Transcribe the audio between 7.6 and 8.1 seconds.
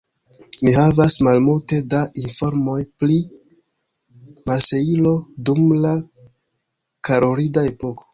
epoko.